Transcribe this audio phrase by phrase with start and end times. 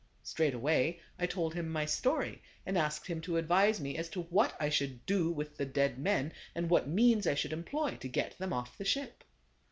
[0.23, 4.55] Straightway I told him my story, and asked him to advise me as to what
[4.59, 8.35] I should do with the dead men and what means I should employ to get
[8.39, 9.23] them off the ship.